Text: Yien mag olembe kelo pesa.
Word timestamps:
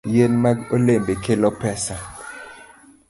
Yien 0.13 0.33
mag 0.43 0.57
olembe 0.75 1.13
kelo 1.23 1.49
pesa. 1.61 1.97